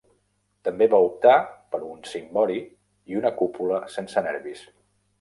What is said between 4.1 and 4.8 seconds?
nervis.